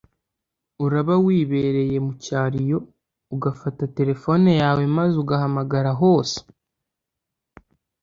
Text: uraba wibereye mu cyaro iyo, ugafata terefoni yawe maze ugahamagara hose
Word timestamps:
uraba 0.85 1.13
wibereye 1.25 1.95
mu 2.05 2.13
cyaro 2.23 2.55
iyo, 2.63 2.79
ugafata 3.35 3.83
terefoni 3.97 4.49
yawe 4.61 4.83
maze 4.97 5.15
ugahamagara 5.23 5.91
hose 6.01 6.37